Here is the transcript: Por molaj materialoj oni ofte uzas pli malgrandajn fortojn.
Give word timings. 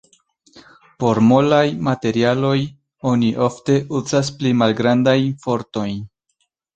Por 1.01 1.19
molaj 1.31 1.65
materialoj 1.87 2.55
oni 3.11 3.29
ofte 3.49 3.75
uzas 3.99 4.31
pli 4.39 4.55
malgrandajn 4.63 5.29
fortojn. 5.45 6.01